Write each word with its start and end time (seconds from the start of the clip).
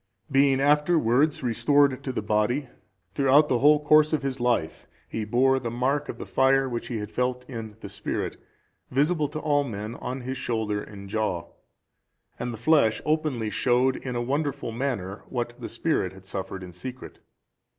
Being 0.31 0.59
afterwards 0.59 1.43
restored 1.43 2.03
to 2.03 2.11
the 2.11 2.23
body, 2.23 2.69
throughout 3.13 3.49
the 3.49 3.59
whole 3.59 3.79
course 3.85 4.13
of 4.13 4.23
his 4.23 4.39
life 4.39 4.87
he 5.07 5.25
bore 5.25 5.59
the 5.59 5.69
mark 5.69 6.09
of 6.09 6.17
the 6.17 6.25
fire 6.25 6.67
which 6.67 6.87
he 6.87 6.97
had 6.97 7.11
felt 7.11 7.47
in 7.47 7.75
the 7.81 7.87
spirit, 7.87 8.37
visible 8.89 9.27
to 9.27 9.37
all 9.37 9.63
men 9.63 9.93
on 9.93 10.21
his 10.21 10.39
shoulder 10.39 10.81
and 10.81 11.07
jaw; 11.07 11.45
and 12.39 12.51
the 12.51 12.57
flesh 12.57 12.99
openly 13.05 13.51
showed, 13.51 13.95
in 13.97 14.15
a 14.15 14.23
wonderful 14.23 14.71
manner, 14.71 15.21
what 15.29 15.53
the 15.61 15.69
spirit 15.69 16.13
had 16.13 16.25
suffered 16.25 16.63
in 16.63 16.71
secret. 16.73 17.19